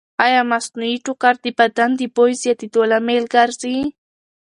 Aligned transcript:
ایا 0.25 0.41
مصنوعي 0.51 0.95
ټوکر 1.05 1.35
د 1.43 1.45
بدن 1.59 1.89
د 1.97 2.01
بوی 2.15 2.33
زیاتېدو 2.41 2.81
لامل 2.91 3.23
ګرځي؟ 3.35 3.77